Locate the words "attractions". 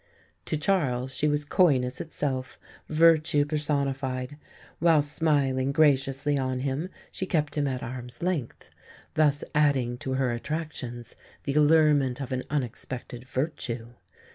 10.31-11.15